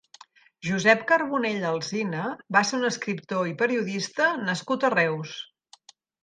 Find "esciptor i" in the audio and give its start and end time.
2.89-3.53